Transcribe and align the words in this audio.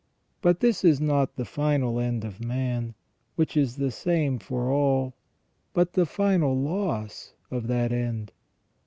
But 0.41 0.61
this 0.61 0.83
is 0.83 0.99
not 0.99 1.35
the 1.35 1.45
final 1.45 1.99
end 1.99 2.25
of 2.25 2.43
man, 2.43 2.95
which 3.35 3.55
is 3.55 3.75
the 3.75 3.91
same 3.91 4.39
for 4.39 4.67
all, 4.71 5.13
but 5.75 5.93
the 5.93 6.07
final 6.07 6.59
loss 6.59 7.33
of 7.51 7.67
that 7.67 7.91
end. 7.91 8.31